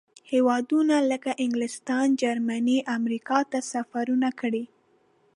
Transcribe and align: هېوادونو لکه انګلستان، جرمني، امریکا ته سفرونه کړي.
هېوادونو 0.31 0.95
لکه 1.11 1.31
انګلستان، 1.43 2.07
جرمني، 2.21 2.77
امریکا 2.97 3.39
ته 3.51 3.59
سفرونه 3.71 4.29
کړي. 4.39 4.63